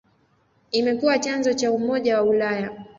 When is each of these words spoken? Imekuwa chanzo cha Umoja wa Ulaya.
Imekuwa 0.71 1.19
chanzo 1.19 1.53
cha 1.53 1.71
Umoja 1.71 2.15
wa 2.17 2.23
Ulaya. 2.29 2.85